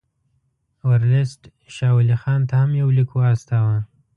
[0.89, 1.41] ورلسټ
[1.75, 3.77] شاه ولي خان ته هم یو لیک واستاوه.